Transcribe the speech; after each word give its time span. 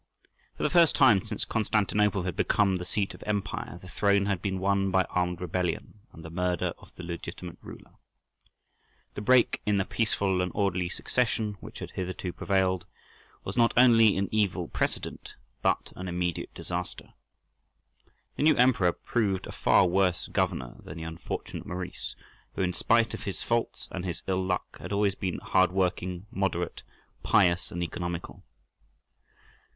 For 0.57 0.63
the 0.63 0.71
first 0.71 0.95
time 0.95 1.23
since 1.23 1.45
Constantinople 1.45 2.23
had 2.23 2.35
become 2.35 2.77
the 2.77 2.85
seat 2.85 3.13
of 3.13 3.21
empire 3.27 3.77
the 3.79 3.87
throne 3.87 4.25
had 4.25 4.41
been 4.41 4.57
won 4.57 4.89
by 4.89 5.03
armed 5.11 5.39
rebellion 5.39 5.99
and 6.11 6.25
the 6.25 6.31
murder 6.31 6.73
of 6.79 6.91
the 6.95 7.03
legitimate 7.03 7.59
ruler. 7.61 7.91
The 9.13 9.21
break 9.21 9.61
in 9.63 9.77
the 9.77 9.85
peaceful 9.85 10.41
and 10.41 10.51
orderly 10.55 10.89
succession 10.89 11.55
which 11.59 11.77
had 11.77 11.91
hitherto 11.91 12.33
prevailed 12.33 12.87
was 13.43 13.55
not 13.55 13.73
only 13.77 14.17
an 14.17 14.27
evil 14.31 14.67
precedent, 14.69 15.35
but 15.61 15.93
an 15.95 16.07
immediate 16.07 16.51
disaster. 16.55 17.13
The 18.37 18.41
new 18.41 18.55
emperor 18.55 18.93
proved 18.93 19.45
a 19.45 19.51
far 19.51 19.85
worse 19.85 20.25
governor 20.25 20.77
than 20.83 20.97
the 20.97 21.03
unfortunate 21.03 21.67
Maurice, 21.67 22.15
who, 22.55 22.63
in 22.63 22.73
spite 22.73 23.13
of 23.13 23.21
his 23.25 23.43
faults 23.43 23.87
and 23.91 24.03
his 24.03 24.23
ill 24.25 24.43
luck, 24.43 24.79
had 24.79 24.91
always 24.91 25.13
been 25.13 25.37
hard 25.37 25.71
working, 25.71 26.25
moderate, 26.31 26.81
pious, 27.21 27.69
and 27.71 27.83
economical. 27.83 28.43